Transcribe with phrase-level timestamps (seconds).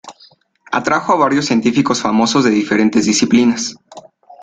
[0.71, 3.75] Atrajo a varios científicos famosos de diferentes disciplinas.